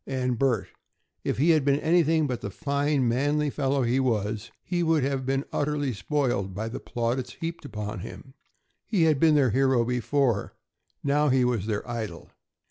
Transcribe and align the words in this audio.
And 0.07 0.39
Bert! 0.39 0.69
If 1.23 1.37
he 1.37 1.51
had 1.51 1.63
been 1.63 1.79
anything 1.79 2.25
but 2.25 2.41
the 2.41 2.49
fine, 2.49 3.07
manly 3.07 3.51
fellow 3.51 3.83
he 3.83 3.99
was, 3.99 4.49
he 4.63 4.81
would 4.81 5.03
have 5.03 5.27
been 5.27 5.45
utterly 5.53 5.93
spoiled 5.93 6.55
by 6.55 6.69
the 6.69 6.79
plaudits 6.79 7.33
heaped 7.33 7.65
upon 7.65 7.99
him. 7.99 8.33
He 8.87 9.03
had 9.03 9.19
been 9.19 9.35
their 9.35 9.51
hero 9.51 9.85
before; 9.85 10.55
now 11.03 11.29
he 11.29 11.45
was 11.45 11.67
their 11.67 11.87
idol. 11.87 12.31